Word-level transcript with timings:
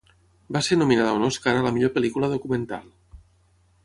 Va 0.55 0.61
ser 0.67 0.77
nominada 0.81 1.11
a 1.11 1.19
un 1.19 1.25
Oscar 1.27 1.53
a 1.57 1.61
la 1.67 1.71
millor 1.75 1.91
pel·lícula 1.97 2.31
documental. 2.35 2.89